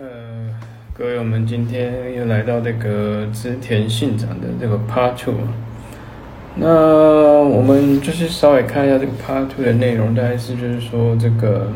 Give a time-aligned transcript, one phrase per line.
[0.00, 0.06] 呃，
[0.94, 5.34] 各位，我们今天又来到这个织田信长的这个 Part Two。
[6.54, 11.70] 那我们就是稍微看一下这个 Part Two 的内容，大概是就是说，这个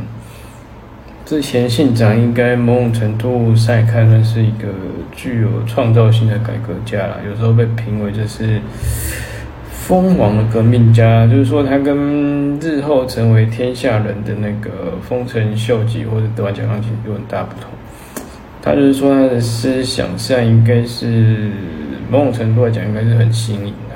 [1.27, 4.69] 之前信长应该某种程度上看算是一个
[5.13, 8.59] 具有创造性的改革家啦，有时候被评为就是
[9.71, 17.69] 疯狂的革命家，就是说他跟日后成为天下人的那个丰臣秀吉或者德川家康其实有很大不同。
[18.67, 21.51] 他就是说，他的思想上应该是
[22.11, 23.95] 某种程度来讲，应该是很新颖的，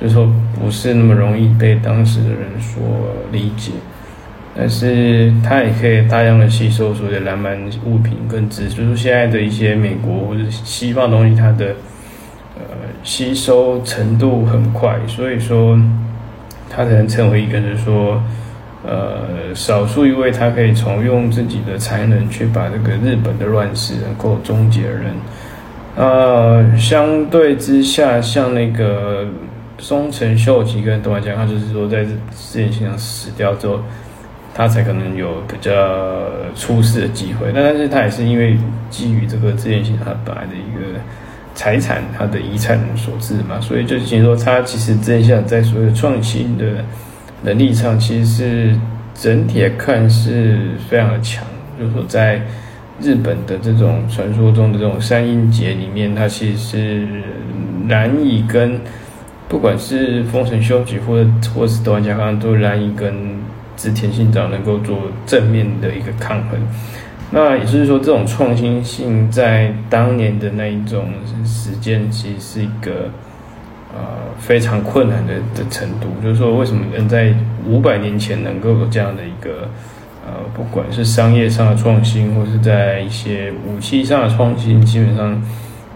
[0.00, 2.82] 就是说不是那么容易被当时的人所
[3.30, 3.72] 理解。
[4.56, 7.54] 但是他也可以大量的吸收所谓的浪漫
[7.84, 11.76] 物品跟知识，就是现在的一些美国或者西方东西，它的
[12.56, 12.64] 呃
[13.02, 15.78] 吸收程度很快，所以说
[16.70, 18.22] 他才能成为一个就是说。
[18.84, 25.14] 呃，少数一位他可以从用自己的才能去把这个日本的乱世能够终结的人，
[25.94, 29.24] 呃，相对之下，像那个
[29.78, 32.10] 松城秀吉跟东来讲，他就是说在这
[32.58, 33.78] 件事情上死掉之后，
[34.52, 35.72] 他才可能有比较
[36.56, 37.52] 出世的机会。
[37.54, 38.58] 但但是他也是因为
[38.90, 40.98] 基于这个这件事情他本来的一个
[41.54, 46.64] 财产，他的遗产所致嘛，所以就是说他其实这一项在所谓的创新的。
[47.42, 48.78] 能力上其实是
[49.14, 51.44] 整体来看是非常的强，
[51.78, 52.40] 就是说在
[53.00, 57.06] 日本的这种传说中的这种三阴节里面，它其实是
[57.86, 58.80] 难以跟
[59.48, 63.12] 不管是丰臣秀吉或者或是德川家康都难以跟
[63.76, 66.60] 织田信长能够做正面的一个抗衡。
[67.32, 71.06] 那也就是说，这种创新性在当年的那一种
[71.44, 73.10] 时间，其实是一个。
[73.94, 74.00] 呃，
[74.40, 77.34] 非常困难的的程度，就是说，为什么人在
[77.66, 79.68] 五百年前能够有这样的一个
[80.26, 85.42] 呃，不管是商业上的创新，或是在一些武器上的创新，基本上，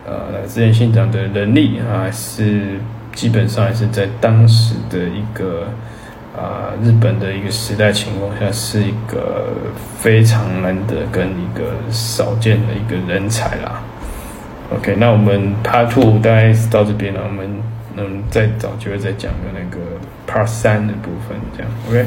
[0.07, 2.79] 呃，自然信长的能力啊，是
[3.15, 5.63] 基本上还是在当时的一个
[6.37, 9.55] 啊日本的一个时代情况下，是一个
[9.99, 13.81] 非常难得跟一个少见的一个人才啦。
[14.75, 17.49] OK，那我们 Part Two 大概到这边了，我们。
[17.97, 19.79] 嗯，再找机会再讲个那个
[20.27, 22.07] Part 三的部分，这样，OK。